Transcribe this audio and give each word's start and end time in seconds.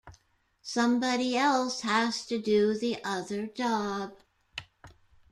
Somebody 0.63 1.37
else 1.37 1.81
has 1.81 2.25
to 2.25 2.41
do 2.41 2.75
the 2.75 3.03
other 3.03 3.45
job. 3.45 4.17